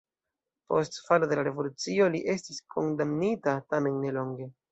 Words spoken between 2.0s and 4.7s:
li estis kondamnita, tamen ne longe.